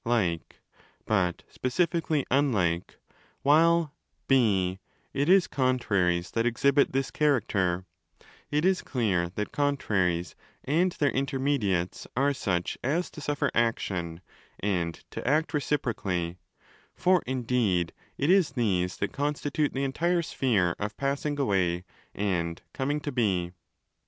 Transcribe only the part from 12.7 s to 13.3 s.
as to